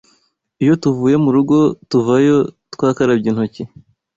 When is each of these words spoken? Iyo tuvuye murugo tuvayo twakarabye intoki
Iyo 0.63 0.73
tuvuye 0.81 1.15
murugo 1.23 1.57
tuvayo 1.89 2.37
twakarabye 2.73 3.27
intoki 3.29 3.63